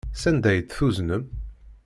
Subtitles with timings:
[0.21, 1.23] Sanda ay t-tuznem?